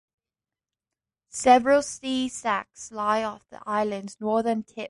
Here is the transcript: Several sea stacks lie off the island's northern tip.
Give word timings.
Several 1.29 1.81
sea 1.83 2.27
stacks 2.27 2.91
lie 2.91 3.21
off 3.23 3.47
the 3.51 3.61
island's 3.67 4.19
northern 4.19 4.63
tip. 4.63 4.79